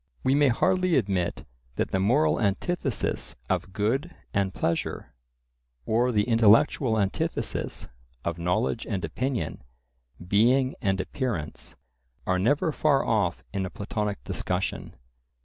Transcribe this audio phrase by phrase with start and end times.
[0.23, 1.45] We may hardly admit
[1.75, 5.13] that the moral antithesis of good and pleasure,
[5.85, 7.87] or the intellectual antithesis
[8.25, 9.61] of knowledge and opinion,
[10.27, 11.75] being and appearance,
[12.25, 14.95] are never far off in a Platonic discussion.